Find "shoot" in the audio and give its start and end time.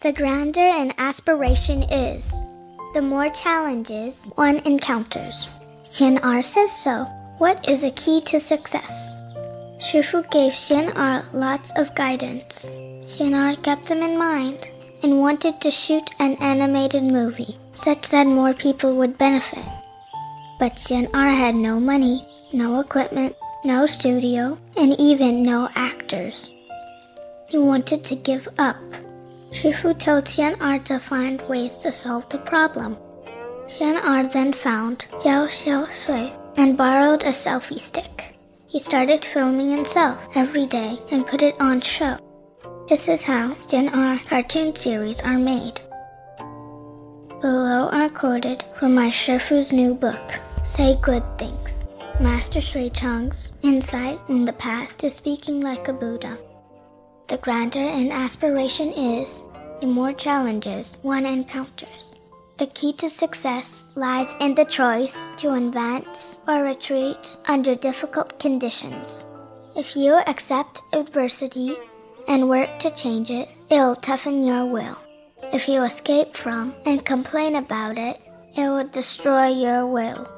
15.72-16.08